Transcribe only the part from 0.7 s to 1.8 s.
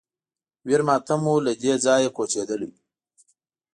ماتم و له دې